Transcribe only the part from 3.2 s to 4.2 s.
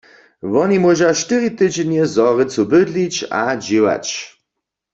a dźěłać.